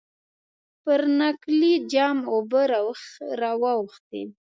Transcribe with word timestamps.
پر 0.83 1.01
نکلي 1.19 1.73
جام 1.91 2.17
اوبه 2.33 2.61
را 3.41 3.51
واوښتې. 3.61 4.23